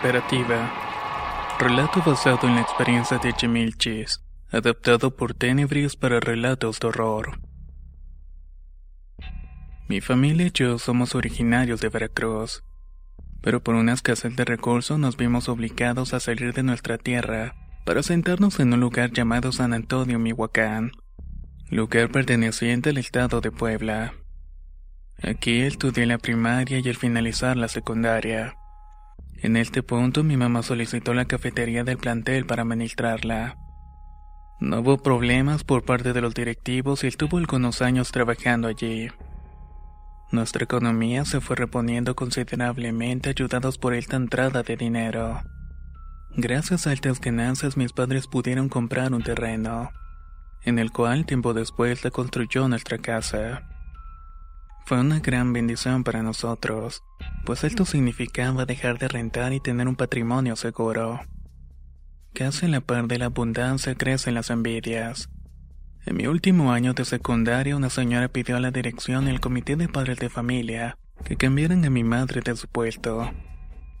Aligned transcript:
Cooperativa. 0.00 1.58
Relato 1.58 2.02
basado 2.02 2.48
en 2.48 2.54
la 2.54 2.62
experiencia 2.62 3.18
de 3.18 3.34
Jamil 3.34 3.76
Chis, 3.76 4.22
adaptado 4.50 5.14
por 5.14 5.34
Tenebris 5.34 5.94
para 5.94 6.20
relatos 6.20 6.80
de 6.80 6.88
horror. 6.88 7.38
Mi 9.86 10.00
familia 10.00 10.46
y 10.46 10.52
yo 10.52 10.78
somos 10.78 11.14
originarios 11.14 11.82
de 11.82 11.90
Veracruz, 11.90 12.64
pero 13.42 13.62
por 13.62 13.74
una 13.74 13.92
escasez 13.92 14.34
de 14.36 14.46
recursos 14.46 14.98
nos 14.98 15.18
vimos 15.18 15.50
obligados 15.50 16.14
a 16.14 16.20
salir 16.20 16.54
de 16.54 16.62
nuestra 16.62 16.96
tierra 16.96 17.54
para 17.84 18.02
sentarnos 18.02 18.58
en 18.58 18.72
un 18.72 18.80
lugar 18.80 19.10
llamado 19.10 19.52
San 19.52 19.74
Antonio, 19.74 20.18
Mihuacán, 20.18 20.92
lugar 21.68 22.10
perteneciente 22.10 22.88
al 22.88 22.96
estado 22.96 23.42
de 23.42 23.50
Puebla. 23.50 24.14
Aquí 25.22 25.60
estudié 25.60 26.06
la 26.06 26.16
primaria 26.16 26.78
y 26.78 26.88
al 26.88 26.96
finalizar 26.96 27.58
la 27.58 27.68
secundaria. 27.68 28.56
En 29.42 29.56
este 29.56 29.82
punto 29.82 30.22
mi 30.22 30.36
mamá 30.36 30.62
solicitó 30.62 31.14
la 31.14 31.24
cafetería 31.24 31.82
del 31.82 31.96
plantel 31.96 32.44
para 32.44 32.62
administrarla. 32.62 33.56
No 34.60 34.80
hubo 34.80 34.98
problemas 34.98 35.64
por 35.64 35.82
parte 35.82 36.12
de 36.12 36.20
los 36.20 36.34
directivos 36.34 37.02
y 37.04 37.06
estuvo 37.06 37.38
algunos 37.38 37.80
años 37.80 38.12
trabajando 38.12 38.68
allí. 38.68 39.08
Nuestra 40.30 40.64
economía 40.64 41.24
se 41.24 41.40
fue 41.40 41.56
reponiendo 41.56 42.14
considerablemente 42.14 43.30
ayudados 43.30 43.78
por 43.78 43.94
esta 43.94 44.16
entrada 44.16 44.62
de 44.62 44.76
dinero. 44.76 45.40
Gracias 46.36 46.86
a 46.86 46.92
estas 46.92 47.18
ganancias 47.18 47.78
mis 47.78 47.94
padres 47.94 48.26
pudieron 48.26 48.68
comprar 48.68 49.14
un 49.14 49.22
terreno, 49.22 49.90
en 50.62 50.78
el 50.78 50.92
cual 50.92 51.24
tiempo 51.24 51.54
después 51.54 52.00
se 52.00 52.10
construyó 52.10 52.68
nuestra 52.68 52.98
casa. 52.98 53.62
Fue 54.84 55.00
una 55.00 55.20
gran 55.20 55.54
bendición 55.54 56.04
para 56.04 56.22
nosotros, 56.22 57.02
pues 57.44 57.64
esto 57.64 57.84
significaba 57.84 58.66
dejar 58.66 58.98
de 58.98 59.08
rentar 59.08 59.52
y 59.52 59.60
tener 59.60 59.88
un 59.88 59.96
patrimonio 59.96 60.56
seguro. 60.56 61.20
Casi 62.32 62.66
a 62.66 62.68
la 62.68 62.80
par 62.80 63.06
de 63.06 63.18
la 63.18 63.26
abundancia 63.26 63.94
crecen 63.94 64.34
las 64.34 64.50
envidias. 64.50 65.28
En 66.06 66.16
mi 66.16 66.26
último 66.26 66.72
año 66.72 66.94
de 66.94 67.04
secundaria, 67.04 67.76
una 67.76 67.90
señora 67.90 68.28
pidió 68.28 68.56
a 68.56 68.60
la 68.60 68.70
dirección 68.70 69.26
y 69.26 69.30
al 69.30 69.40
comité 69.40 69.76
de 69.76 69.88
padres 69.88 70.18
de 70.18 70.30
familia 70.30 70.96
que 71.24 71.36
cambiaran 71.36 71.84
a 71.84 71.90
mi 71.90 72.04
madre 72.04 72.40
de 72.40 72.56
su 72.56 72.68
puesto. 72.68 73.30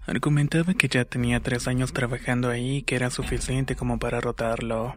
Argumentaba 0.06 0.74
que 0.74 0.88
ya 0.88 1.04
tenía 1.04 1.40
tres 1.40 1.68
años 1.68 1.92
trabajando 1.92 2.48
ahí 2.48 2.78
y 2.78 2.82
que 2.82 2.96
era 2.96 3.10
suficiente 3.10 3.76
como 3.76 3.98
para 3.98 4.20
rotarlo. 4.20 4.96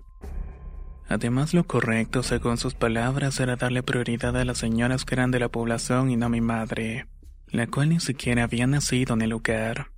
Además, 1.09 1.53
lo 1.53 1.65
correcto, 1.65 2.23
según 2.23 2.57
sus 2.57 2.73
palabras, 2.73 3.39
era 3.39 3.57
darle 3.57 3.83
prioridad 3.83 4.35
a 4.37 4.45
las 4.45 4.57
señoras 4.57 5.03
que 5.05 5.15
eran 5.15 5.31
de 5.31 5.39
la 5.39 5.49
población 5.49 6.09
y 6.09 6.15
no 6.15 6.27
a 6.27 6.29
mi 6.29 6.41
madre, 6.41 7.07
la 7.53 7.67
cual 7.67 7.89
ni 7.89 7.99
siquiera 7.99 8.43
había 8.43 8.65
nacido 8.65 9.13
en 9.13 9.21
el 9.21 9.29
lugar. 9.29 9.91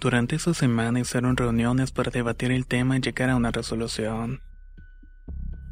Durante 0.00 0.36
esa 0.36 0.54
semana 0.54 1.00
hicieron 1.00 1.36
reuniones 1.36 1.92
para 1.92 2.10
debatir 2.10 2.50
el 2.50 2.66
tema 2.66 2.96
y 2.96 3.00
llegar 3.00 3.30
a 3.30 3.36
una 3.36 3.52
resolución. 3.52 4.40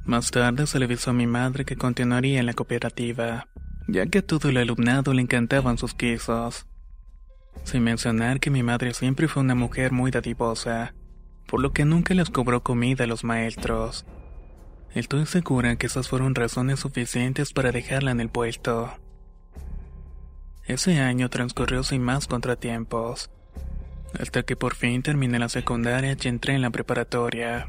Más 0.04 0.30
tarde 0.30 0.69
se 0.69 0.78
le 0.78 0.84
avisó 0.84 1.10
a 1.10 1.12
mi 1.12 1.26
madre 1.26 1.64
que 1.64 1.76
continuaría 1.76 2.38
en 2.38 2.47
la 2.47 2.54
cooperativa, 2.54 3.48
ya 3.88 4.06
que 4.06 4.19
a 4.19 4.26
todo 4.26 4.48
el 4.48 4.58
alumnado 4.58 5.12
le 5.12 5.22
encantaban 5.22 5.76
sus 5.76 5.92
quesos. 5.92 6.66
Sin 7.64 7.82
mencionar 7.82 8.38
que 8.38 8.50
mi 8.50 8.62
madre 8.62 8.94
siempre 8.94 9.26
fue 9.26 9.42
una 9.42 9.56
mujer 9.56 9.91
muy 9.91 10.12
dadivosa, 10.12 10.94
por 11.48 11.60
lo 11.60 11.72
que 11.72 11.84
nunca 11.84 12.14
les 12.14 12.30
cobró 12.30 12.62
comida 12.62 13.04
a 13.04 13.08
los 13.08 13.24
maestros. 13.24 14.06
Estoy 14.94 15.26
segura 15.26 15.74
que 15.74 15.88
esas 15.88 16.08
fueron 16.08 16.36
razones 16.36 16.78
suficientes 16.78 17.53
para 17.53 17.72
dejarla 17.72 18.12
en 18.12 18.20
el 18.20 18.28
puesto. 18.28 18.92
Ese 20.66 20.99
año 20.99 21.31
transcurrió 21.31 21.84
sin 21.84 22.03
más 22.03 22.27
contratiempos, 22.27 23.31
hasta 24.19 24.43
que 24.43 24.56
por 24.56 24.75
fin 24.75 25.03
terminé 25.03 25.38
la 25.38 25.49
secundaria 25.49 26.16
y 26.21 26.28
entré 26.28 26.54
en 26.54 26.62
la 26.62 26.71
preparatoria. 26.71 27.69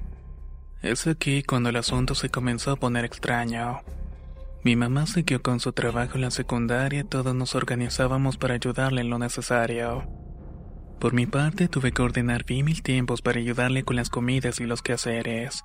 Es 0.81 1.05
aquí 1.05 1.43
cuando 1.43 1.69
el 1.69 1.75
asunto 1.75 2.15
se 2.15 2.29
comenzó 2.29 2.71
a 2.71 2.75
poner 2.75 3.05
extraño. 3.05 3.81
Mi 4.63 4.75
mamá 4.75 5.05
siguió 5.05 5.43
con 5.43 5.59
su 5.59 5.73
trabajo 5.73 6.15
en 6.15 6.21
la 6.21 6.31
secundaria 6.31 7.01
y 7.01 7.03
todos 7.03 7.35
nos 7.35 7.53
organizábamos 7.53 8.37
para 8.37 8.55
ayudarle 8.55 9.01
en 9.01 9.11
lo 9.11 9.19
necesario. 9.19 10.07
Por 10.99 11.13
mi 11.13 11.27
parte 11.27 11.67
tuve 11.67 11.91
que 11.91 12.01
ordenar 12.01 12.45
bien 12.45 12.65
mil 12.65 12.81
tiempos 12.81 13.21
para 13.21 13.39
ayudarle 13.39 13.83
con 13.83 13.95
las 13.95 14.09
comidas 14.09 14.59
y 14.59 14.65
los 14.65 14.81
quehaceres. 14.81 15.63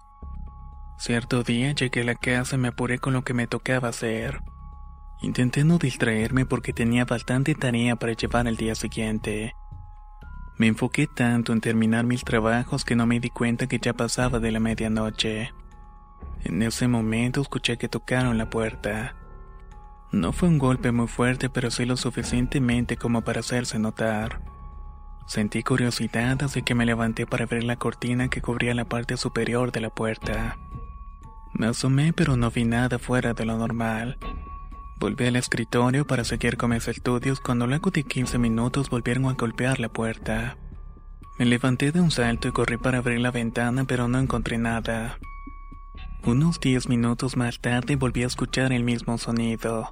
Cierto 0.98 1.42
día 1.42 1.72
llegué 1.72 2.02
a 2.02 2.04
la 2.04 2.14
casa 2.14 2.56
y 2.56 2.58
me 2.58 2.68
apuré 2.68 2.98
con 2.98 3.14
lo 3.14 3.24
que 3.24 3.32
me 3.32 3.46
tocaba 3.46 3.88
hacer. 3.88 4.40
Intenté 5.22 5.62
no 5.62 5.78
distraerme 5.78 6.46
porque 6.46 6.72
tenía 6.72 7.04
bastante 7.04 7.54
tarea 7.54 7.94
para 7.94 8.12
llevar 8.12 8.48
el 8.48 8.56
día 8.56 8.74
siguiente. 8.74 9.54
Me 10.58 10.66
enfoqué 10.66 11.06
tanto 11.06 11.52
en 11.52 11.60
terminar 11.60 12.04
mis 12.04 12.24
trabajos 12.24 12.84
que 12.84 12.96
no 12.96 13.06
me 13.06 13.20
di 13.20 13.30
cuenta 13.30 13.68
que 13.68 13.78
ya 13.78 13.92
pasaba 13.92 14.40
de 14.40 14.50
la 14.50 14.58
medianoche. 14.58 15.52
En 16.44 16.60
ese 16.62 16.88
momento 16.88 17.40
escuché 17.40 17.78
que 17.78 17.88
tocaron 17.88 18.36
la 18.36 18.50
puerta. 18.50 19.14
No 20.10 20.32
fue 20.32 20.48
un 20.48 20.58
golpe 20.58 20.90
muy 20.90 21.06
fuerte, 21.06 21.48
pero 21.48 21.70
sí 21.70 21.86
lo 21.86 21.96
suficientemente 21.96 22.96
como 22.96 23.22
para 23.22 23.40
hacerse 23.40 23.78
notar. 23.78 24.42
Sentí 25.28 25.62
curiosidad 25.62 26.42
así 26.42 26.62
que 26.62 26.74
me 26.74 26.84
levanté 26.84 27.26
para 27.26 27.46
ver 27.46 27.62
la 27.62 27.76
cortina 27.76 28.28
que 28.28 28.42
cubría 28.42 28.74
la 28.74 28.84
parte 28.84 29.16
superior 29.16 29.70
de 29.70 29.80
la 29.80 29.90
puerta. 29.90 30.58
Me 31.54 31.68
asomé 31.68 32.12
pero 32.12 32.36
no 32.36 32.50
vi 32.50 32.64
nada 32.64 32.98
fuera 32.98 33.34
de 33.34 33.44
lo 33.44 33.56
normal. 33.56 34.18
Volví 35.02 35.26
al 35.26 35.34
escritorio 35.34 36.06
para 36.06 36.22
seguir 36.22 36.56
con 36.56 36.70
mis 36.70 36.86
estudios 36.86 37.40
cuando 37.40 37.66
luego 37.66 37.90
de 37.90 38.04
15 38.04 38.38
minutos 38.38 38.88
volvieron 38.88 39.24
a 39.26 39.32
golpear 39.32 39.80
la 39.80 39.88
puerta. 39.88 40.56
Me 41.40 41.44
levanté 41.44 41.90
de 41.90 42.00
un 42.00 42.12
salto 42.12 42.46
y 42.46 42.52
corrí 42.52 42.76
para 42.76 42.98
abrir 42.98 43.18
la 43.18 43.32
ventana 43.32 43.82
pero 43.82 44.06
no 44.06 44.20
encontré 44.20 44.58
nada. 44.58 45.18
Unos 46.22 46.60
10 46.60 46.88
minutos 46.88 47.36
más 47.36 47.58
tarde 47.58 47.96
volví 47.96 48.22
a 48.22 48.28
escuchar 48.28 48.72
el 48.72 48.84
mismo 48.84 49.18
sonido. 49.18 49.90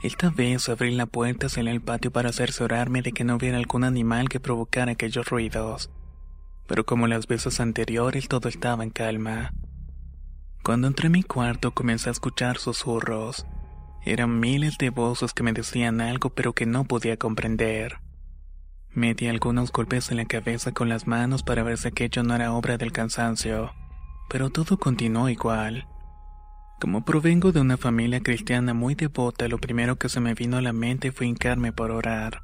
Esta 0.00 0.30
vez 0.30 0.68
abrí 0.68 0.94
la 0.94 1.06
puerta 1.06 1.48
hacia 1.48 1.68
el 1.68 1.80
patio 1.80 2.12
para 2.12 2.32
cerciorarme 2.32 3.02
de 3.02 3.10
que 3.10 3.24
no 3.24 3.34
hubiera 3.34 3.58
algún 3.58 3.82
animal 3.82 4.28
que 4.28 4.38
provocara 4.38 4.92
aquellos 4.92 5.28
ruidos. 5.28 5.90
Pero 6.68 6.86
como 6.86 7.08
las 7.08 7.26
veces 7.26 7.58
anteriores 7.58 8.28
todo 8.28 8.48
estaba 8.48 8.84
en 8.84 8.90
calma. 8.90 9.52
Cuando 10.62 10.86
entré 10.86 11.08
a 11.08 11.10
mi 11.10 11.24
cuarto 11.24 11.74
comencé 11.74 12.10
a 12.10 12.12
escuchar 12.12 12.58
susurros. 12.58 13.44
Eran 14.06 14.38
miles 14.38 14.78
de 14.78 14.90
voces 14.90 15.32
que 15.32 15.42
me 15.42 15.52
decían 15.52 16.00
algo 16.00 16.30
pero 16.30 16.52
que 16.52 16.64
no 16.64 16.84
podía 16.84 17.16
comprender. 17.16 17.98
Me 18.94 19.14
di 19.14 19.26
algunos 19.26 19.72
golpes 19.72 20.12
en 20.12 20.18
la 20.18 20.26
cabeza 20.26 20.70
con 20.70 20.88
las 20.88 21.08
manos 21.08 21.42
para 21.42 21.64
ver 21.64 21.76
si 21.76 21.88
aquello 21.88 22.22
no 22.22 22.36
era 22.36 22.52
obra 22.52 22.78
del 22.78 22.92
cansancio, 22.92 23.72
pero 24.30 24.48
todo 24.50 24.78
continuó 24.78 25.28
igual. 25.28 25.88
Como 26.80 27.04
provengo 27.04 27.50
de 27.50 27.60
una 27.60 27.76
familia 27.76 28.20
cristiana 28.20 28.74
muy 28.74 28.94
devota, 28.94 29.48
lo 29.48 29.58
primero 29.58 29.96
que 29.96 30.08
se 30.08 30.20
me 30.20 30.34
vino 30.34 30.56
a 30.56 30.62
la 30.62 30.72
mente 30.72 31.10
fue 31.10 31.26
hincarme 31.26 31.72
por 31.72 31.90
orar. 31.90 32.42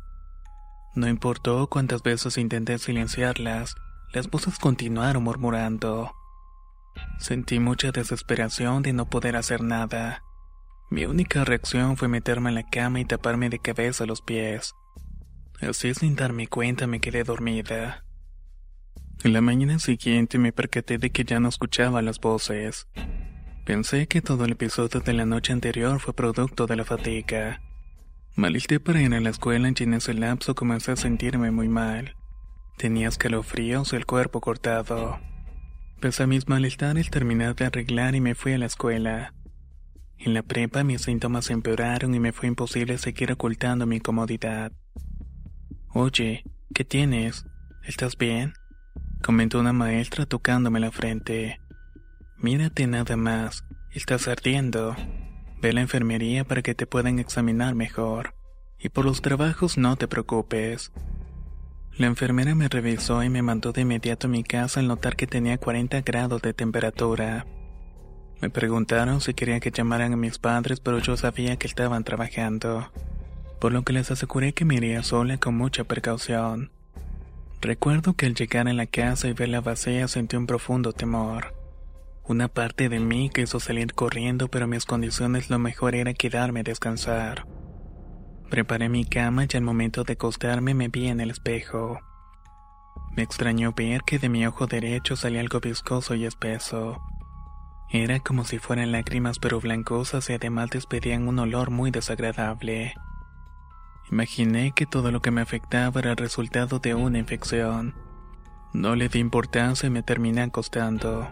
No 0.97 1.06
importó 1.06 1.69
cuántas 1.69 2.03
veces 2.03 2.38
intenté 2.38 2.76
silenciarlas, 2.79 3.76
las 4.12 4.29
voces 4.29 4.58
continuaron 4.58 5.23
murmurando. 5.23 6.11
Sentí 7.20 7.61
mucha 7.61 7.93
desesperación 7.93 8.82
de 8.82 8.93
no 8.93 9.08
poder 9.08 9.37
hacer 9.37 9.62
nada. 9.62 10.25
Mi 10.93 11.06
única 11.06 11.43
reacción 11.43 11.97
fue 11.97 12.06
meterme 12.06 12.50
en 12.50 12.55
la 12.55 12.69
cama 12.69 13.00
y 13.00 13.06
taparme 13.06 13.49
de 13.49 13.59
cabeza 13.59 14.05
los 14.05 14.21
pies. 14.21 14.75
Así 15.62 15.94
sin 15.94 16.17
darme 16.17 16.49
cuenta 16.49 16.87
me 16.87 17.00
quedé 17.00 17.25
dormida. 17.25 18.05
En 19.25 19.33
la 19.33 19.41
mañana 19.41 19.79
siguiente 19.79 20.37
me 20.37 20.53
percaté 20.53 20.99
de 20.99 21.09
que 21.09 21.25
ya 21.25 21.41
no 21.41 21.49
escuchaba 21.49 22.03
las 22.03 22.21
voces. 22.21 22.89
Pensé 23.65 24.06
que 24.06 24.21
todo 24.21 24.44
el 24.44 24.53
episodio 24.53 25.00
de 25.00 25.15
la 25.15 25.25
noche 25.25 25.55
anterior 25.55 25.99
fue 25.99 26.12
producto 26.12 26.67
de 26.67 26.77
la 26.77 26.85
fatiga. 26.85 27.62
Malisté 28.37 28.79
para 28.79 29.00
ir 29.00 29.15
a 29.15 29.21
la 29.21 29.31
escuela 29.31 29.71
y 29.75 29.83
en 29.83 29.94
ese 29.94 30.12
lapso 30.12 30.55
comencé 30.55 30.93
a 30.93 30.97
sentirme 30.97 31.50
muy 31.50 31.69
mal. 31.69 32.17
Tenía 32.77 33.09
escalofríos 33.09 33.94
y 33.94 33.97
el 33.97 34.05
cuerpo 34.05 34.43
cortado. 34.43 35.19
Pese 36.00 36.25
a 36.25 36.27
mis 36.27 36.49
malestares 36.49 37.09
terminé 37.09 37.55
de 37.55 37.65
arreglar 37.65 38.15
y 38.15 38.21
me 38.21 38.35
fui 38.35 38.53
a 38.53 38.59
la 38.59 38.67
escuela. 38.67 39.33
En 40.24 40.34
la 40.34 40.42
prepa 40.44 40.84
mis 40.84 41.02
síntomas 41.02 41.50
empeoraron 41.50 42.14
y 42.14 42.20
me 42.20 42.30
fue 42.30 42.46
imposible 42.46 42.96
seguir 42.96 43.32
ocultando 43.32 43.86
mi 43.86 43.96
incomodidad. 43.96 44.70
Oye, 45.88 46.44
¿qué 46.72 46.84
tienes? 46.84 47.44
¿Estás 47.82 48.16
bien? 48.16 48.54
comentó 49.20 49.58
una 49.58 49.72
maestra 49.72 50.24
tocándome 50.24 50.78
la 50.78 50.92
frente. 50.92 51.60
Mírate 52.38 52.86
nada 52.86 53.16
más, 53.16 53.64
estás 53.90 54.28
ardiendo. 54.28 54.94
Ve 55.60 55.70
a 55.70 55.72
la 55.72 55.80
enfermería 55.80 56.44
para 56.44 56.62
que 56.62 56.76
te 56.76 56.86
puedan 56.86 57.19
examinar 57.19 57.74
mejor. 57.74 58.36
Y 58.78 58.90
por 58.90 59.04
los 59.04 59.22
trabajos 59.22 59.76
no 59.76 59.96
te 59.96 60.06
preocupes. 60.06 60.92
La 61.98 62.06
enfermera 62.06 62.54
me 62.54 62.69
revisó 62.69 63.24
y 63.24 63.28
me 63.28 63.42
mandó 63.42 63.72
de 63.72 63.80
inmediato 63.80 64.28
a 64.28 64.30
mi 64.30 64.44
casa 64.44 64.78
al 64.78 64.86
notar 64.86 65.16
que 65.16 65.26
tenía 65.26 65.58
40 65.58 66.00
grados 66.02 66.40
de 66.42 66.54
temperatura. 66.54 67.44
Me 68.43 68.50
preguntaron 68.50 69.21
si 69.21 69.35
quería 69.35 69.61
que 69.61 69.71
llamaran 69.71 70.15
a 70.15 70.17
mis 70.17 70.39
padres, 70.39 70.81
pero 70.81 70.99
yo 70.99 71.17
sabía 71.17 71.55
que 71.56 71.69
estaban 71.69 72.03
trabajando, 72.03 72.91
por 73.61 73.71
lo 73.71 73.85
que 73.85 73.93
les 73.93 74.11
aseguré 74.11 74.53
que 74.53 74.65
me 74.65 74.75
iría 74.75 75.05
sola 75.05 75.39
con 75.39 75.56
mucha 75.56 75.85
precaución. 75.85 76.73
Recuerdo 77.61 78.15
que 78.15 78.27
al 78.27 78.35
llegar 78.35 78.67
a 78.67 78.73
la 78.73 78.87
casa 78.87 79.29
y 79.29 79.33
verla 79.33 79.61
vacía 79.61 80.09
sentí 80.09 80.35
un 80.35 80.49
profundo 80.49 80.93
temor. 80.93 81.55
Una 82.25 82.49
parte 82.49 82.89
de 82.89 82.99
mí 82.99 83.31
quiso 83.33 83.61
salir 83.61 83.94
corriendo, 83.94 84.49
pero 84.49 84.67
mis 84.67 84.87
condiciones 84.87 85.49
lo 85.49 85.61
mejor 85.61 85.94
era 85.94 86.12
quedarme 86.12 86.61
a 86.61 86.65
descansar. 86.65 87.47
Preparé 88.50 88.89
mi 88.89 89.05
cama 89.05 89.47
y 89.49 89.56
al 89.56 89.62
momento 89.62 90.03
de 90.03 90.15
acostarme 90.15 90.75
me 90.75 90.89
vi 90.89 91.06
en 91.06 91.21
el 91.21 91.31
espejo. 91.31 92.00
Me 93.17 93.23
extrañó 93.23 93.73
ver 93.73 94.03
que 94.03 94.19
de 94.19 94.29
mi 94.29 94.44
ojo 94.44 94.67
derecho 94.67 95.15
salía 95.15 95.41
algo 95.41 95.61
viscoso 95.61 96.17
y 96.17 96.25
espeso. 96.25 97.00
Era 97.94 98.21
como 98.21 98.44
si 98.44 98.59
fueran 98.59 98.91
lágrimas 98.91 99.39
pero 99.39 99.61
blancosas 99.61 100.31
y 100.31 100.33
además 100.33 100.71
despedían 100.71 101.29
un 101.29 101.39
olor 101.39 101.71
muy 101.71 101.91
desagradable. 101.91 102.94
Imaginé 104.11 104.73
que 104.73 104.87
todo 104.87 105.12
lo 105.12 105.21
que 105.21 105.31
me 105.31 105.43
afectaba 105.43 106.00
era 106.00 106.12
el 106.12 106.17
resultado 106.17 106.79
de 106.79 106.94
una 106.94 107.19
infección. 107.19 107.94
No 108.73 108.97
le 108.97 109.11
di 109.11 109.19
importancia 109.19 109.89
y 109.89 109.91
me 109.91 110.03
terminé 110.03 110.41
acostando. 110.41 111.31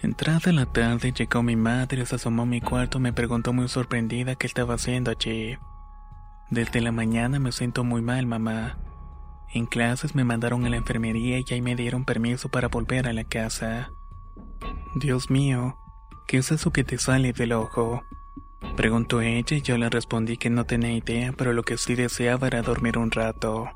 Entrada 0.00 0.52
la 0.52 0.66
tarde 0.66 1.10
llegó 1.10 1.42
mi 1.42 1.56
madre, 1.56 2.06
se 2.06 2.14
asomó 2.14 2.42
a 2.42 2.46
mi 2.46 2.60
cuarto 2.60 2.98
y 2.98 3.00
me 3.00 3.12
preguntó 3.12 3.52
muy 3.52 3.66
sorprendida 3.66 4.36
qué 4.36 4.46
estaba 4.46 4.74
haciendo 4.74 5.10
allí. 5.10 5.58
Desde 6.50 6.80
la 6.80 6.92
mañana 6.92 7.40
me 7.40 7.50
siento 7.50 7.82
muy 7.82 8.00
mal, 8.00 8.26
mamá. 8.26 8.78
En 9.52 9.66
clases 9.66 10.14
me 10.14 10.22
mandaron 10.22 10.64
a 10.66 10.68
la 10.68 10.76
enfermería 10.76 11.40
y 11.40 11.44
ahí 11.52 11.60
me 11.60 11.74
dieron 11.74 12.04
permiso 12.04 12.48
para 12.48 12.68
volver 12.68 13.08
a 13.08 13.12
la 13.12 13.24
casa. 13.24 13.90
Dios 14.94 15.30
mío, 15.30 15.76
¿qué 16.26 16.38
es 16.38 16.50
eso 16.50 16.72
que 16.72 16.82
te 16.82 16.98
sale 16.98 17.32
del 17.32 17.52
ojo? 17.52 18.02
Preguntó 18.76 19.20
ella 19.20 19.56
y 19.56 19.60
yo 19.60 19.76
le 19.76 19.90
respondí 19.90 20.36
que 20.36 20.50
no 20.50 20.64
tenía 20.64 20.92
idea, 20.92 21.32
pero 21.36 21.52
lo 21.52 21.62
que 21.62 21.76
sí 21.76 21.94
deseaba 21.94 22.46
era 22.46 22.62
dormir 22.62 22.96
un 22.96 23.10
rato. 23.10 23.68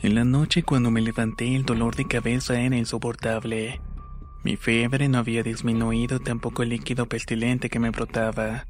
En 0.00 0.14
la 0.14 0.24
noche 0.24 0.62
cuando 0.62 0.90
me 0.92 1.00
levanté 1.00 1.56
el 1.56 1.64
dolor 1.64 1.96
de 1.96 2.06
cabeza 2.06 2.60
era 2.60 2.76
insoportable. 2.76 3.80
Mi 4.44 4.56
fiebre 4.56 5.08
no 5.08 5.18
había 5.18 5.42
disminuido, 5.42 6.20
tampoco 6.20 6.62
el 6.62 6.68
líquido 6.68 7.06
pestilente 7.06 7.68
que 7.68 7.80
me 7.80 7.90
brotaba. 7.90 8.66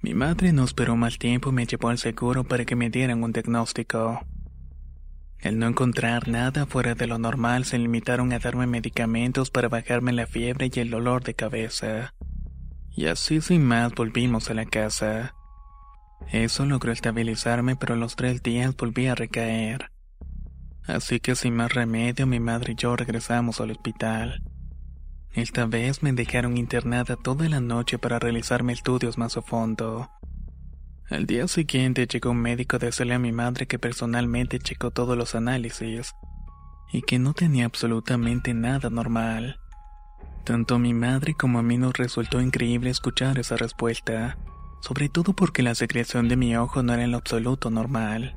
Mi 0.00 0.14
madre 0.14 0.54
no 0.54 0.64
esperó 0.64 0.96
más 0.96 1.18
tiempo 1.18 1.50
y 1.50 1.52
me 1.52 1.66
llevó 1.66 1.90
al 1.90 1.98
seguro 1.98 2.44
para 2.44 2.64
que 2.64 2.76
me 2.76 2.88
dieran 2.88 3.22
un 3.22 3.32
diagnóstico. 3.32 4.20
Al 5.42 5.58
no 5.58 5.66
encontrar 5.66 6.28
nada 6.28 6.66
fuera 6.66 6.94
de 6.94 7.06
lo 7.06 7.18
normal, 7.18 7.64
se 7.64 7.78
limitaron 7.78 8.32
a 8.32 8.38
darme 8.38 8.66
medicamentos 8.66 9.50
para 9.50 9.68
bajarme 9.68 10.12
la 10.12 10.26
fiebre 10.26 10.70
y 10.72 10.80
el 10.80 10.90
dolor 10.90 11.24
de 11.24 11.34
cabeza. 11.34 12.14
Y 12.90 13.06
así 13.06 13.40
sin 13.40 13.64
más 13.64 13.94
volvimos 13.94 14.50
a 14.50 14.54
la 14.54 14.66
casa. 14.66 15.34
Eso 16.30 16.66
logró 16.66 16.92
estabilizarme, 16.92 17.74
pero 17.76 17.94
a 17.94 17.96
los 17.96 18.16
tres 18.16 18.42
días 18.42 18.76
volví 18.76 19.06
a 19.06 19.14
recaer. 19.14 19.90
Así 20.86 21.20
que 21.20 21.34
sin 21.34 21.56
más 21.56 21.72
remedio, 21.72 22.26
mi 22.26 22.40
madre 22.40 22.72
y 22.72 22.76
yo 22.76 22.94
regresamos 22.94 23.60
al 23.60 23.70
hospital. 23.70 24.42
Esta 25.32 25.64
vez 25.66 26.02
me 26.02 26.12
dejaron 26.12 26.56
internada 26.58 27.16
toda 27.16 27.48
la 27.48 27.60
noche 27.60 27.98
para 27.98 28.18
realizarme 28.18 28.72
estudios 28.72 29.16
más 29.16 29.36
a 29.36 29.42
fondo. 29.42 30.10
Al 31.10 31.26
día 31.26 31.48
siguiente 31.48 32.06
llegó 32.06 32.30
un 32.30 32.40
médico 32.40 32.76
a 32.76 32.78
decirle 32.78 33.14
a 33.14 33.18
mi 33.18 33.32
madre 33.32 33.66
que 33.66 33.80
personalmente 33.80 34.60
checó 34.60 34.92
todos 34.92 35.18
los 35.18 35.34
análisis 35.34 36.14
y 36.92 37.02
que 37.02 37.18
no 37.18 37.34
tenía 37.34 37.64
absolutamente 37.64 38.54
nada 38.54 38.90
normal. 38.90 39.58
Tanto 40.44 40.76
a 40.76 40.78
mi 40.78 40.94
madre 40.94 41.34
como 41.34 41.58
a 41.58 41.64
mí 41.64 41.78
nos 41.78 41.94
resultó 41.94 42.40
increíble 42.40 42.90
escuchar 42.90 43.40
esa 43.40 43.56
respuesta, 43.56 44.38
sobre 44.82 45.08
todo 45.08 45.32
porque 45.32 45.64
la 45.64 45.74
secreción 45.74 46.28
de 46.28 46.36
mi 46.36 46.56
ojo 46.56 46.84
no 46.84 46.94
era 46.94 47.02
en 47.02 47.10
lo 47.10 47.18
absoluto 47.18 47.70
normal. 47.70 48.36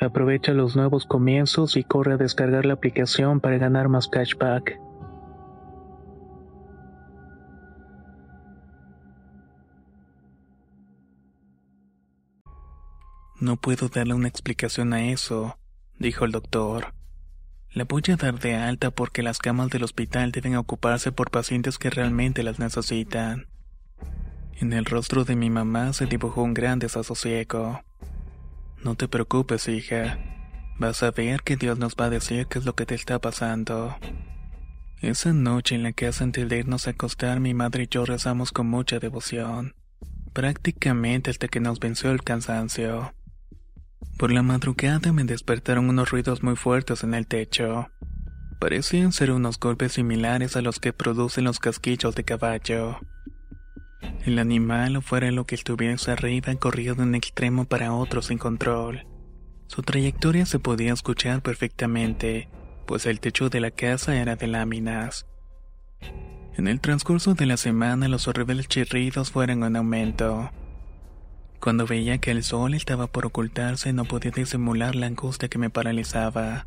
Aprovecha 0.00 0.52
los 0.52 0.76
nuevos 0.76 1.06
comienzos 1.06 1.76
y 1.76 1.84
corre 1.84 2.14
a 2.14 2.16
descargar 2.16 2.66
la 2.66 2.74
aplicación 2.74 3.40
para 3.40 3.58
ganar 3.58 3.88
más 3.88 4.08
cashback. 4.08 4.78
No 13.40 13.56
puedo 13.56 13.88
darle 13.88 14.14
una 14.14 14.28
explicación 14.28 14.92
a 14.94 15.08
eso, 15.10 15.58
dijo 15.98 16.24
el 16.24 16.32
doctor. 16.32 16.94
La 17.72 17.84
voy 17.84 18.02
a 18.08 18.16
dar 18.16 18.38
de 18.38 18.54
alta 18.54 18.90
porque 18.90 19.22
las 19.22 19.38
camas 19.38 19.68
del 19.68 19.82
hospital 19.82 20.32
deben 20.32 20.56
ocuparse 20.56 21.12
por 21.12 21.30
pacientes 21.30 21.76
que 21.76 21.90
realmente 21.90 22.42
las 22.42 22.58
necesitan. 22.58 23.48
En 24.60 24.72
el 24.72 24.84
rostro 24.84 25.24
de 25.24 25.34
mi 25.34 25.50
mamá 25.50 25.92
se 25.92 26.06
dibujó 26.06 26.42
un 26.42 26.54
gran 26.54 26.78
desasosiego. 26.78 27.82
No 28.84 28.96
te 28.96 29.08
preocupes, 29.08 29.66
hija. 29.68 30.18
Vas 30.78 31.02
a 31.02 31.10
ver 31.10 31.40
que 31.42 31.56
Dios 31.56 31.78
nos 31.78 31.96
va 31.96 32.04
a 32.04 32.10
decir 32.10 32.46
qué 32.46 32.58
es 32.58 32.66
lo 32.66 32.74
que 32.74 32.84
te 32.84 32.94
está 32.94 33.18
pasando. 33.18 33.96
Esa 35.00 35.32
noche 35.32 35.74
en 35.74 35.82
la 35.82 35.94
casa 35.94 36.22
antes 36.22 36.46
de 36.46 36.58
irnos 36.58 36.86
a 36.86 36.90
acostar, 36.90 37.40
mi 37.40 37.54
madre 37.54 37.84
y 37.84 37.86
yo 37.86 38.04
rezamos 38.04 38.52
con 38.52 38.66
mucha 38.66 38.98
devoción, 38.98 39.74
prácticamente 40.34 41.30
hasta 41.30 41.48
que 41.48 41.60
nos 41.60 41.80
venció 41.80 42.10
el 42.10 42.22
cansancio. 42.22 43.14
Por 44.18 44.30
la 44.30 44.42
madrugada 44.42 45.12
me 45.12 45.24
despertaron 45.24 45.88
unos 45.88 46.10
ruidos 46.10 46.42
muy 46.42 46.54
fuertes 46.54 47.04
en 47.04 47.14
el 47.14 47.26
techo. 47.26 47.88
Parecían 48.60 49.12
ser 49.12 49.30
unos 49.30 49.58
golpes 49.58 49.92
similares 49.92 50.56
a 50.56 50.60
los 50.60 50.78
que 50.78 50.92
producen 50.92 51.44
los 51.44 51.58
casquillos 51.58 52.14
de 52.14 52.24
caballo. 52.24 52.98
El 54.24 54.38
animal, 54.38 54.96
o 54.96 55.02
fuera 55.02 55.30
lo 55.30 55.44
que 55.44 55.54
estuviese 55.54 56.10
arriba, 56.10 56.54
corría 56.56 56.94
de 56.94 57.02
un 57.02 57.14
extremo 57.14 57.64
para 57.64 57.92
otro 57.92 58.22
sin 58.22 58.38
control. 58.38 59.06
Su 59.66 59.82
trayectoria 59.82 60.46
se 60.46 60.58
podía 60.58 60.92
escuchar 60.92 61.42
perfectamente, 61.42 62.48
pues 62.86 63.06
el 63.06 63.20
techo 63.20 63.48
de 63.48 63.60
la 63.60 63.70
casa 63.70 64.16
era 64.16 64.36
de 64.36 64.46
láminas. 64.46 65.26
En 66.56 66.68
el 66.68 66.80
transcurso 66.80 67.34
de 67.34 67.46
la 67.46 67.56
semana 67.56 68.08
los 68.08 68.28
horribles 68.28 68.68
chirridos 68.68 69.32
fueron 69.32 69.64
en 69.64 69.76
aumento. 69.76 70.50
Cuando 71.58 71.86
veía 71.86 72.18
que 72.18 72.30
el 72.30 72.44
sol 72.44 72.74
estaba 72.74 73.06
por 73.06 73.26
ocultarse 73.26 73.92
no 73.92 74.04
podía 74.04 74.30
disimular 74.30 74.94
la 74.94 75.06
angustia 75.06 75.48
que 75.48 75.58
me 75.58 75.70
paralizaba. 75.70 76.66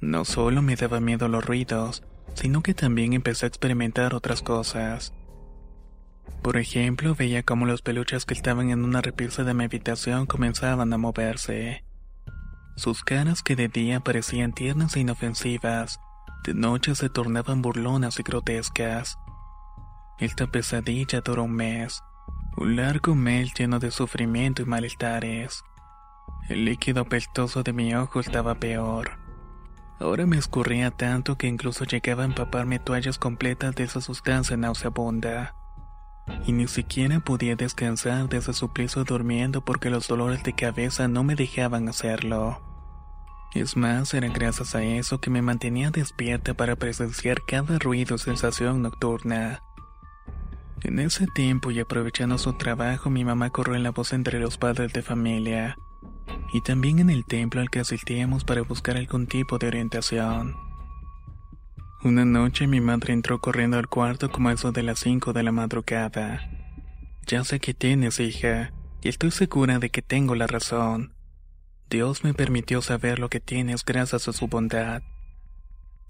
No 0.00 0.24
solo 0.24 0.62
me 0.62 0.76
daba 0.76 1.00
miedo 1.00 1.28
los 1.28 1.44
ruidos, 1.44 2.02
sino 2.34 2.62
que 2.62 2.72
también 2.72 3.12
empecé 3.12 3.44
a 3.44 3.48
experimentar 3.48 4.14
otras 4.14 4.40
cosas. 4.40 5.12
Por 6.42 6.56
ejemplo, 6.56 7.14
veía 7.14 7.42
cómo 7.42 7.66
los 7.66 7.82
peluches 7.82 8.24
que 8.24 8.34
estaban 8.34 8.70
en 8.70 8.84
una 8.84 9.00
repisa 9.02 9.44
de 9.44 9.54
mi 9.54 9.64
habitación 9.64 10.26
comenzaban 10.26 10.92
a 10.92 10.98
moverse. 10.98 11.84
Sus 12.76 13.04
caras 13.04 13.42
que 13.42 13.56
de 13.56 13.68
día 13.68 14.00
parecían 14.00 14.52
tiernas 14.52 14.96
e 14.96 15.00
inofensivas, 15.00 16.00
de 16.44 16.54
noche 16.54 16.94
se 16.94 17.10
tornaban 17.10 17.60
burlonas 17.60 18.18
y 18.18 18.22
grotescas. 18.22 19.18
Esta 20.18 20.46
pesadilla 20.46 21.20
duró 21.20 21.44
un 21.44 21.52
mes. 21.52 22.02
Un 22.56 22.76
largo 22.76 23.14
mes 23.14 23.52
lleno 23.52 23.78
de 23.78 23.90
sufrimiento 23.90 24.62
y 24.62 24.64
malestares. 24.64 25.62
El 26.48 26.64
líquido 26.64 27.02
apestoso 27.02 27.62
de 27.62 27.74
mi 27.74 27.94
ojo 27.94 28.20
estaba 28.20 28.54
peor. 28.54 29.18
Ahora 29.98 30.24
me 30.24 30.38
escurría 30.38 30.90
tanto 30.90 31.36
que 31.36 31.46
incluso 31.46 31.84
llegaba 31.84 32.22
a 32.22 32.26
empaparme 32.26 32.78
toallas 32.78 33.18
completas 33.18 33.74
de 33.74 33.84
esa 33.84 34.00
sustancia 34.00 34.56
nauseabunda. 34.56 35.54
Y 36.46 36.52
ni 36.52 36.66
siquiera 36.68 37.20
podía 37.20 37.56
descansar 37.56 38.28
de 38.28 38.38
ese 38.38 38.52
suplicio 38.52 39.04
durmiendo 39.04 39.64
porque 39.64 39.90
los 39.90 40.08
dolores 40.08 40.42
de 40.42 40.54
cabeza 40.54 41.08
no 41.08 41.24
me 41.24 41.34
dejaban 41.34 41.88
hacerlo. 41.88 42.60
Es 43.54 43.76
más, 43.76 44.14
era 44.14 44.28
gracias 44.28 44.74
a 44.74 44.82
eso 44.82 45.20
que 45.20 45.30
me 45.30 45.42
mantenía 45.42 45.90
despierta 45.90 46.54
para 46.54 46.76
presenciar 46.76 47.42
cada 47.44 47.78
ruido 47.78 48.14
o 48.14 48.18
sensación 48.18 48.82
nocturna. 48.82 49.62
En 50.82 50.98
ese 50.98 51.26
tiempo 51.26 51.70
y 51.70 51.80
aprovechando 51.80 52.38
su 52.38 52.52
trabajo, 52.54 53.10
mi 53.10 53.24
mamá 53.24 53.50
corrió 53.50 53.74
en 53.74 53.82
la 53.82 53.90
voz 53.90 54.12
entre 54.12 54.38
los 54.38 54.56
padres 54.56 54.92
de 54.92 55.02
familia 55.02 55.76
y 56.52 56.60
también 56.62 57.00
en 57.00 57.10
el 57.10 57.24
templo 57.24 57.60
al 57.60 57.70
que 57.70 57.80
asistíamos 57.80 58.44
para 58.44 58.62
buscar 58.62 58.96
algún 58.96 59.26
tipo 59.26 59.58
de 59.58 59.66
orientación. 59.66 60.69
Una 62.02 62.24
noche 62.24 62.66
mi 62.66 62.80
madre 62.80 63.12
entró 63.12 63.42
corriendo 63.42 63.76
al 63.76 63.86
cuarto 63.86 64.30
como 64.30 64.50
eso 64.50 64.72
de 64.72 64.82
las 64.82 65.00
5 65.00 65.34
de 65.34 65.42
la 65.42 65.52
madrugada. 65.52 66.48
Ya 67.26 67.44
sé 67.44 67.60
que 67.60 67.74
tienes, 67.74 68.20
hija, 68.20 68.72
y 69.02 69.10
estoy 69.10 69.30
segura 69.30 69.78
de 69.78 69.90
que 69.90 70.00
tengo 70.00 70.34
la 70.34 70.46
razón. 70.46 71.12
Dios 71.90 72.24
me 72.24 72.32
permitió 72.32 72.80
saber 72.80 73.18
lo 73.18 73.28
que 73.28 73.40
tienes 73.40 73.84
gracias 73.84 74.28
a 74.28 74.32
su 74.32 74.48
bondad. 74.48 75.02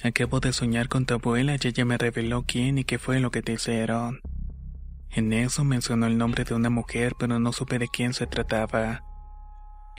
Acabo 0.01 0.39
de 0.39 0.53
soñar 0.53 0.89
con 0.89 1.07
tu 1.07 1.15
abuela 1.15 1.57
y 1.61 1.67
ella 1.67 1.85
me 1.85 1.99
reveló 1.99 2.45
quién 2.47 2.79
y 2.79 2.85
qué 2.85 3.01
fue 3.01 3.19
lo 3.19 3.33
que 3.33 3.43
te 3.43 3.55
hicieron. 3.55 4.21
En 5.11 5.33
eso 5.33 5.65
mencionó 5.65 6.07
el 6.07 6.17
nombre 6.17 6.45
de 6.45 6.55
una 6.55 6.71
mujer, 6.71 7.17
pero 7.19 7.41
no 7.41 7.53
supe 7.53 7.81
de 7.81 7.89
quién 7.89 8.15
se 8.15 8.29
trataba. 8.29 9.03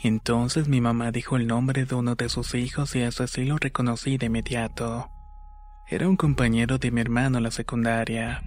Entonces 0.02 0.70
mi 0.70 0.80
mamá 0.80 1.12
dijo 1.12 1.36
el 1.36 1.48
nombre 1.48 1.84
de 1.84 1.96
uno 1.96 2.16
de 2.16 2.30
sus 2.30 2.56
hijos 2.56 2.96
y 2.96 3.02
eso 3.02 3.28
sí 3.28 3.44
lo 3.44 3.58
reconocí 3.58 4.18
de 4.18 4.28
inmediato. 4.28 5.10
Era 5.92 6.08
un 6.08 6.16
compañero 6.16 6.78
de 6.78 6.90
mi 6.90 7.02
hermano 7.02 7.40
en 7.40 7.44
la 7.44 7.52
secundaria. 7.52 8.44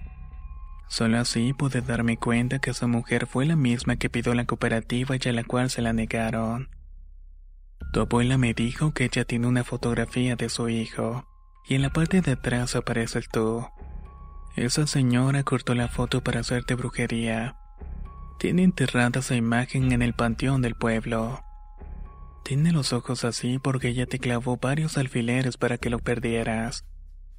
Solo 0.87 1.19
así 1.19 1.53
pude 1.53 1.81
darme 1.81 2.17
cuenta 2.17 2.57
que 2.57 2.71
esa 2.71 2.87
mujer 2.87 3.27
fue 3.27 3.45
la 3.45 3.55
misma 3.55 3.97
que 3.97 4.09
pidió 4.09 4.33
la 4.33 4.45
cooperativa 4.45 5.15
y 5.15 5.29
a 5.29 5.31
la 5.31 5.43
cual 5.43 5.69
se 5.69 5.83
la 5.83 5.93
negaron. 5.93 6.69
Tu 7.93 7.99
abuela 7.99 8.39
me 8.39 8.55
dijo 8.55 8.95
que 8.95 9.03
ella 9.03 9.25
tiene 9.25 9.45
una 9.45 9.63
fotografía 9.63 10.35
de 10.35 10.49
su 10.49 10.69
hijo, 10.69 11.27
y 11.67 11.75
en 11.75 11.83
la 11.83 11.91
parte 11.91 12.21
de 12.21 12.31
atrás 12.31 12.75
aparece 12.75 13.19
el 13.19 13.29
tú. 13.29 13.67
Esa 14.55 14.87
señora 14.87 15.43
cortó 15.43 15.75
la 15.75 15.87
foto 15.87 16.23
para 16.23 16.39
hacerte 16.39 16.73
brujería. 16.73 17.57
Tiene 18.39 18.63
enterrada 18.63 19.19
esa 19.19 19.35
imagen 19.35 19.91
en 19.91 20.01
el 20.01 20.13
panteón 20.13 20.63
del 20.63 20.73
pueblo. 20.73 21.43
Tiene 22.43 22.71
los 22.71 22.91
ojos 22.91 23.23
así 23.23 23.59
porque 23.59 23.89
ella 23.89 24.07
te 24.07 24.17
clavó 24.17 24.57
varios 24.57 24.97
alfileres 24.97 25.57
para 25.57 25.77
que 25.77 25.91
lo 25.91 25.99
perdieras. 25.99 26.85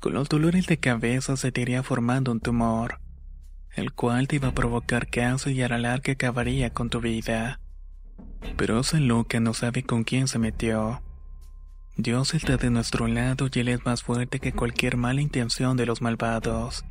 Con 0.00 0.14
los 0.14 0.28
dolores 0.28 0.66
de 0.66 0.78
cabeza 0.78 1.36
se 1.36 1.52
te 1.52 1.62
iría 1.62 1.82
formando 1.82 2.30
un 2.30 2.40
tumor, 2.40 3.00
el 3.74 3.92
cual 3.92 4.28
te 4.28 4.36
iba 4.36 4.48
a 4.48 4.54
provocar 4.54 5.08
cáncer 5.08 5.52
y 5.52 5.62
a 5.62 5.68
la 5.68 5.78
larga 5.78 6.12
acabaría 6.12 6.70
con 6.70 6.90
tu 6.90 7.00
vida. 7.00 7.60
Pero 8.56 8.80
esa 8.80 9.00
loca 9.00 9.40
no 9.40 9.54
sabe 9.54 9.82
con 9.82 10.04
quién 10.04 10.28
se 10.28 10.38
metió. 10.38 11.02
Dios 11.96 12.34
está 12.34 12.58
de 12.58 12.70
nuestro 12.70 13.08
lado 13.08 13.48
y 13.52 13.58
Él 13.58 13.68
es 13.68 13.84
más 13.86 14.02
fuerte 14.02 14.38
que 14.38 14.52
cualquier 14.52 14.98
mala 14.98 15.22
intención 15.22 15.78
de 15.78 15.86
los 15.86 16.02
malvados. 16.02 16.84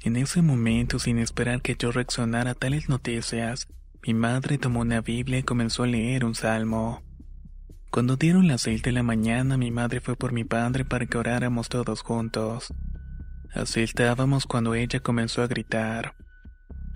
En 0.00 0.16
ese 0.16 0.40
momento, 0.40 0.98
sin 0.98 1.18
esperar 1.18 1.60
que 1.60 1.76
yo 1.78 1.92
reaccionara 1.92 2.52
a 2.52 2.54
tales 2.54 2.88
noticias, 2.88 3.68
mi 4.06 4.14
madre 4.14 4.58
tomó 4.58 4.80
una 4.80 5.02
Biblia 5.02 5.38
y 5.38 5.42
comenzó 5.42 5.82
a 5.82 5.86
leer 5.86 6.24
un 6.24 6.34
salmo. 6.34 7.03
Cuando 7.94 8.16
dieron 8.16 8.48
las 8.48 8.62
seis 8.62 8.82
de 8.82 8.90
la 8.90 9.04
mañana, 9.04 9.56
mi 9.56 9.70
madre 9.70 10.00
fue 10.00 10.16
por 10.16 10.32
mi 10.32 10.42
padre 10.42 10.84
para 10.84 11.06
que 11.06 11.16
oráramos 11.16 11.68
todos 11.68 12.02
juntos. 12.02 12.74
Así 13.52 13.82
estábamos 13.82 14.46
cuando 14.46 14.74
ella 14.74 14.98
comenzó 14.98 15.42
a 15.42 15.46
gritar. 15.46 16.16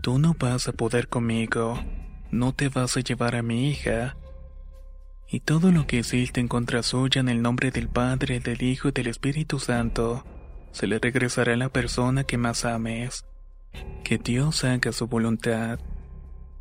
Tú 0.02 0.19
no 0.19 0.35
vas 0.37 0.67
a 0.67 0.73
poder 0.73 1.07
conmigo. 1.07 1.81
No 2.33 2.52
te 2.52 2.69
vas 2.69 2.97
a 2.97 3.00
llevar 3.00 3.37
a 3.37 3.45
mi 3.45 3.71
hija. 3.71 4.17
Y 5.28 5.38
todo 5.38 5.71
lo 5.71 5.87
que 5.87 5.99
hiciste 5.99 6.40
en 6.40 6.49
contra 6.49 6.83
suya 6.83 7.21
en 7.21 7.28
el 7.28 7.43
nombre 7.43 7.71
del 7.71 7.88
Padre, 7.88 8.40
del 8.40 8.61
Hijo 8.64 8.88
y 8.88 8.90
del 8.90 9.07
Espíritu 9.07 9.61
Santo, 9.61 10.25
se 10.73 10.88
le 10.88 10.99
regresará 10.99 11.52
a 11.52 11.57
la 11.57 11.69
persona 11.69 12.25
que 12.25 12.38
más 12.38 12.64
ames. 12.64 13.25
Que 14.02 14.19
Dios 14.19 14.64
haga 14.64 14.90
su 14.90 15.07
voluntad. 15.07 15.78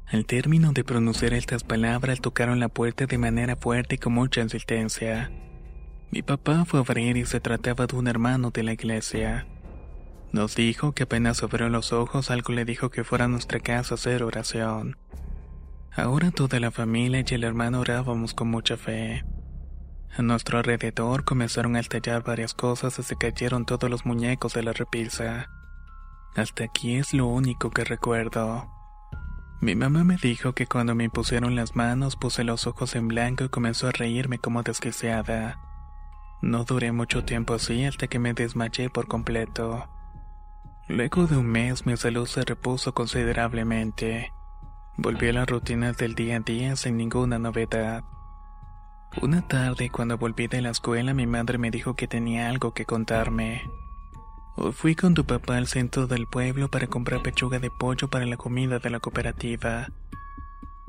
Al 0.10 0.26
término 0.26 0.72
de 0.72 0.86
pronunciar 0.86 1.34
estas 1.34 1.66
palabras 1.66 2.22
tocaron 2.22 2.62
la 2.62 2.70
puerta 2.70 3.06
de 3.06 3.18
manera 3.18 3.58
fuerte 3.58 3.96
y 3.96 3.98
con 3.98 4.14
mucha 4.14 4.40
insistencia. 4.40 5.32
Mi 6.12 6.22
papá 6.22 6.64
fue 6.64 6.80
a 6.80 6.84
abrir 6.84 7.18
y 7.18 7.26
se 7.26 7.42
trataba 7.42 7.88
de 7.88 7.98
un 7.98 8.08
hermano 8.08 8.52
de 8.52 8.64
la 8.64 8.72
iglesia. 8.72 9.46
Nos 10.32 10.56
dijo 10.56 10.94
que 10.94 11.04
apenas 11.04 11.44
abrió 11.44 11.68
los 11.68 11.92
ojos 11.92 12.32
algo 12.32 12.54
le 12.54 12.64
dijo 12.64 12.90
que 12.90 13.04
fuera 13.04 13.26
a 13.26 13.28
nuestra 13.28 13.60
casa 13.60 13.94
a 13.94 13.96
hacer 13.96 14.24
oración. 14.24 14.98
Ahora 15.94 16.32
toda 16.32 16.62
la 16.62 16.72
familia 16.72 17.26
y 17.28 17.34
el 17.34 17.44
hermano 17.44 17.82
orábamos 17.82 18.34
con 18.34 18.48
mucha 18.48 18.78
fe. 18.78 19.26
A 20.16 20.22
nuestro 20.22 20.60
alrededor 20.60 21.26
comenzaron 21.26 21.76
a 21.76 21.82
estallar 21.82 22.24
varias 22.24 22.54
cosas 22.54 22.98
y 22.98 23.04
se 23.04 23.18
cayeron 23.18 23.66
todos 23.66 23.90
los 23.90 24.06
muñecos 24.06 24.54
de 24.54 24.64
la 24.64 24.72
repisa. 24.72 25.50
Hasta 26.34 26.64
aquí 26.64 26.96
es 26.96 27.14
lo 27.14 27.28
único 27.28 27.72
que 27.72 27.84
recuerdo. 27.84 28.77
Mi 29.60 29.76
mamá 29.76 30.04
me 30.04 30.18
dijo 30.18 30.54
que 30.54 30.68
cuando 30.68 30.94
me 30.94 31.06
impusieron 31.06 31.56
las 31.56 31.76
manos 31.76 32.16
puse 32.16 32.44
los 32.44 32.68
ojos 32.68 32.96
en 32.96 33.08
blanco 33.08 33.44
y 33.44 33.50
comenzó 33.50 33.88
a 33.88 33.92
reírme 33.92 34.38
como 34.38 34.62
desquiciada. 34.62 35.60
No 36.42 36.64
duré 36.64 36.92
mucho 36.92 37.26
tiempo 37.26 37.56
así 37.56 37.84
hasta 37.86 38.08
que 38.08 38.20
me 38.20 38.34
desmayé 38.34 38.92
por 38.92 39.08
completo. 39.08 39.90
Luego 40.88 41.26
de 41.26 41.38
un 41.38 41.48
mes 41.48 41.88
mi 41.88 41.98
salud 41.98 42.28
se 42.28 42.44
repuso 42.44 42.94
considerablemente. 42.94 44.32
Volví 44.96 45.30
a 45.30 45.34
las 45.34 45.48
rutinas 45.48 45.98
del 45.98 46.14
día 46.14 46.38
a 46.38 46.40
día 46.40 46.76
sin 46.76 46.98
ninguna 46.98 47.40
novedad. 47.40 48.04
Una 49.22 49.42
tarde, 49.42 49.90
cuando 49.90 50.18
volví 50.18 50.48
de 50.48 50.62
la 50.62 50.70
escuela, 50.70 51.16
mi 51.16 51.26
madre 51.26 51.58
me 51.58 51.72
dijo 51.72 51.96
que 51.96 52.08
tenía 52.08 52.50
algo 52.50 52.74
que 52.74 52.86
contarme. 52.86 53.64
Fui 54.74 54.96
con 54.96 55.14
tu 55.14 55.24
papá 55.24 55.58
al 55.58 55.68
centro 55.68 56.08
del 56.08 56.26
pueblo 56.26 56.68
para 56.68 56.88
comprar 56.88 57.22
pechuga 57.22 57.60
de 57.60 57.70
pollo 57.70 58.10
para 58.10 58.26
la 58.26 58.38
comida 58.38 58.80
de 58.80 58.90
la 58.90 59.00
cooperativa. 59.00 59.88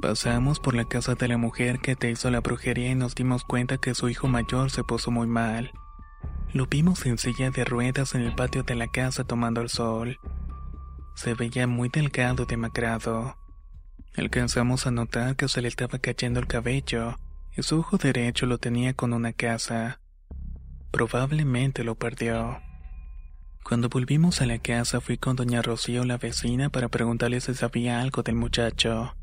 Pasamos 0.01 0.59
por 0.59 0.75
la 0.75 0.87
casa 0.87 1.15
de 1.17 1.29
la 1.29 1.37
mujer 1.37 1.79
que 1.79 1.95
te 1.95 2.11
hizo 2.11 2.31
la 2.31 2.41
brujería 2.41 2.91
y 2.91 2.95
nos 2.95 3.15
dimos 3.15 3.45
cuenta 3.45 3.77
que 3.77 3.95
su 3.95 4.09
hijo 4.09 4.27
mayor 4.27 4.71
se 4.71 4.85
puso 4.85 5.11
muy 5.11 5.27
mal. 5.27 5.71
Lo 6.55 6.67
vimos 6.67 7.05
en 7.05 7.19
silla 7.19 7.51
de 7.51 7.65
ruedas 7.67 8.15
en 8.15 8.23
el 8.23 8.35
patio 8.35 8.63
de 8.63 8.75
la 8.75 8.89
casa 8.89 9.25
tomando 9.25 9.61
el 9.61 9.69
sol. 9.69 10.19
Se 11.15 11.35
veía 11.35 11.67
muy 11.67 11.91
delgado 11.91 12.45
y 12.45 12.47
demacrado. 12.47 13.37
Alcanzamos 14.17 14.87
a 14.87 14.91
notar 14.91 15.37
que 15.37 15.47
se 15.47 15.61
le 15.61 15.69
estaba 15.69 15.99
cayendo 15.99 16.41
el 16.41 16.47
cabello 16.47 17.19
y 17.55 17.63
su 17.63 17.81
ojo 17.81 17.99
derecho 17.99 18.47
lo 18.47 18.57
tenía 18.57 18.95
con 18.95 19.13
una 19.13 19.35
casa. 19.35 20.01
Probablemente 20.91 21.85
lo 21.85 21.97
perdió. 21.97 22.63
Cuando 23.69 23.91
volvimos 23.91 24.41
a 24.41 24.47
la 24.47 24.59
casa 24.59 25.03
fui 25.03 25.19
con 25.19 25.37
doña 25.37 25.61
Rocío, 25.61 26.03
la 26.07 26.17
vecina, 26.17 26.71
para 26.71 26.89
preguntarle 26.89 27.39
si 27.43 27.53
sabía 27.53 28.01
algo 28.01 28.23
del 28.23 28.35
muchacho. 28.35 29.15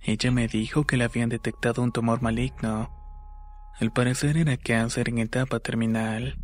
Ella 0.00 0.30
me 0.30 0.48
dijo 0.48 0.86
que 0.86 0.96
le 0.96 1.04
habían 1.04 1.28
detectado 1.28 1.82
un 1.82 1.92
tumor 1.92 2.22
maligno. 2.22 2.90
Al 3.78 3.92
parecer 3.92 4.38
era 4.38 4.56
cáncer 4.56 5.10
en 5.10 5.18
etapa 5.18 5.60
terminal. 5.60 6.38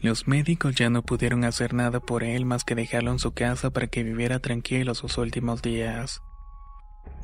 Los 0.00 0.26
médicos 0.26 0.74
ya 0.74 0.90
no 0.90 1.02
pudieron 1.02 1.44
hacer 1.44 1.74
nada 1.74 2.00
por 2.00 2.24
él 2.24 2.44
más 2.44 2.64
que 2.64 2.74
dejarlo 2.74 3.12
en 3.12 3.20
su 3.20 3.32
casa 3.32 3.70
para 3.70 3.86
que 3.86 4.02
viviera 4.02 4.40
tranquilo 4.40 4.96
sus 4.96 5.18
últimos 5.18 5.62
días. 5.62 6.22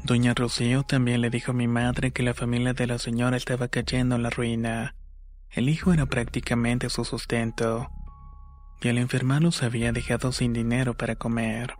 Doña 0.04 0.32
Rocío 0.32 0.84
también 0.84 1.22
le 1.22 1.30
dijo 1.30 1.50
a 1.50 1.54
mi 1.54 1.66
madre 1.66 2.12
que 2.12 2.22
la 2.22 2.34
familia 2.34 2.72
de 2.72 2.86
la 2.86 2.98
señora 2.98 3.36
estaba 3.36 3.66
cayendo 3.66 4.14
en 4.14 4.22
la 4.22 4.30
ruina. 4.30 4.94
El 5.50 5.68
hijo 5.68 5.92
era 5.92 6.06
prácticamente 6.06 6.88
su 6.88 7.04
sustento. 7.04 7.90
Y 8.80 8.88
al 8.88 9.52
se 9.52 9.66
había 9.66 9.92
dejado 9.92 10.30
sin 10.32 10.52
dinero 10.52 10.94
para 10.94 11.16
comer. 11.16 11.74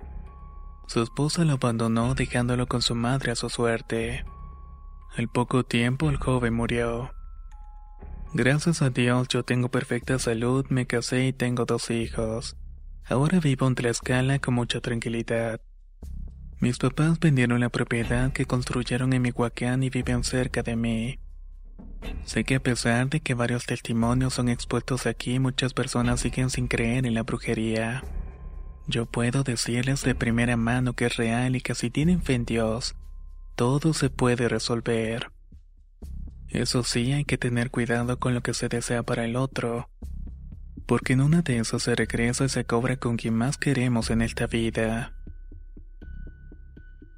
Su 0.87 1.03
esposa 1.03 1.45
lo 1.45 1.55
abandonó 1.55 2.15
dejándolo 2.15 2.67
con 2.67 2.83
su 2.83 2.95
madre 2.95 3.33
a 3.33 3.37
su 3.37 3.49
suerte. 3.49 4.25
Al 5.17 5.29
poco 5.29 5.65
tiempo 5.65 6.11
el 6.11 6.17
joven 6.17 6.55
murió. 6.55 7.13
Gracias 8.35 8.83
a 8.83 8.91
Dios 8.91 9.29
yo 9.29 9.43
tengo 9.43 9.71
perfecta 9.71 10.19
salud, 10.19 10.67
me 10.71 10.87
casé 10.87 11.27
y 11.27 11.33
tengo 11.33 11.65
dos 11.65 11.91
hijos. 11.91 12.57
Ahora 13.07 13.41
vivo 13.41 13.67
en 13.67 13.75
Tlaxcala 13.75 14.39
con 14.39 14.55
mucha 14.55 14.81
tranquilidad. 14.81 15.61
Mis 16.61 16.79
papás 16.79 17.21
vendieron 17.21 17.61
la 17.61 17.69
propiedad 17.69 18.33
que 18.33 18.45
construyeron 18.45 19.13
en 19.13 19.23
Mihuacán 19.23 19.83
y 19.83 19.91
viven 19.91 20.25
cerca 20.25 20.63
de 20.63 20.75
mí. 20.75 21.21
Sé 22.25 22.45
que 22.45 22.57
a 22.57 22.61
pesar 22.61 23.09
de 23.09 23.21
que 23.21 23.35
varios 23.35 23.67
testimonios 23.67 24.35
son 24.35 24.49
expuestos 24.49 25.07
aquí, 25.07 25.39
muchas 25.39 25.73
personas 25.73 26.21
siguen 26.21 26.51
sin 26.51 26.69
creer 26.69 27.07
en 27.07 27.15
la 27.15 27.23
brujería. 27.23 28.05
Yo 28.87 29.07
puedo 29.07 29.43
decirles 29.43 30.03
de 30.03 30.15
primera 30.15 30.57
mano 30.57 30.95
que 30.95 31.07
es 31.07 31.17
real 31.17 31.57
y 31.57 31.61
que 31.61 31.75
si 31.75 31.91
tienen 31.91 32.23
fe 32.23 32.35
en 32.35 32.45
Dios, 32.45 32.97
todo 33.55 33.93
se 33.93 34.11
puede 34.11 34.49
resolver. 34.49 35.31
Eso 36.49 36.83
sí, 36.83 37.13
hay 37.13 37.25
que 37.25 37.37
tener 37.37 37.71
cuidado 37.71 38.19
con 38.19 38.33
lo 38.33 38.43
que 38.43 38.55
se 38.55 38.69
desea 38.69 39.03
para 39.03 39.25
el 39.25 39.37
otro, 39.37 39.91
porque 40.87 41.13
en 41.13 41.21
una 41.21 41.43
de 41.43 41.59
esas 41.59 41.83
se 41.83 41.95
regresa 41.95 42.47
y 42.47 42.49
se 42.49 42.65
cobra 42.65 42.97
con 42.97 43.17
quien 43.17 43.35
más 43.35 43.59
queremos 43.59 44.11
en 44.11 44.23
esta 44.23 44.47
vida. 44.47 45.13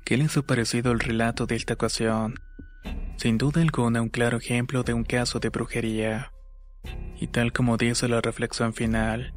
¿Qué 0.04 0.16
les 0.16 0.36
ha 0.36 0.42
parecido 0.42 0.90
el 0.90 0.98
relato 0.98 1.46
de 1.46 1.54
esta 1.54 1.74
ocasión? 1.74 2.34
Sin 3.20 3.36
duda 3.36 3.60
alguna 3.60 4.00
un 4.00 4.08
claro 4.08 4.38
ejemplo 4.38 4.82
de 4.82 4.94
un 4.94 5.04
caso 5.04 5.40
de 5.40 5.50
brujería. 5.50 6.32
Y 7.20 7.26
tal 7.26 7.52
como 7.52 7.76
dice 7.76 8.08
la 8.08 8.22
reflexión 8.22 8.72
final, 8.72 9.34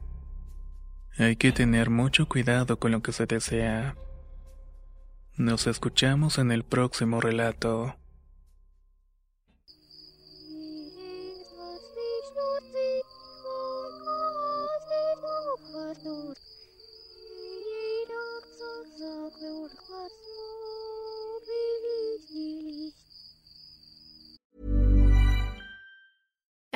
hay 1.17 1.35
que 1.35 1.51
tener 1.51 1.89
mucho 1.89 2.29
cuidado 2.29 2.79
con 2.79 2.93
lo 2.93 3.01
que 3.01 3.11
se 3.11 3.25
desea. 3.25 3.97
Nos 5.35 5.67
escuchamos 5.67 6.37
en 6.37 6.53
el 6.53 6.63
próximo 6.63 7.19
relato. 7.19 7.97